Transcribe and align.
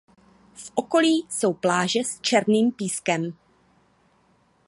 V 0.53 0.71
okolí 0.75 1.27
jsou 1.29 1.53
pláže 1.53 1.99
s 2.03 2.19
černým 2.21 2.71
pískem. 2.71 3.33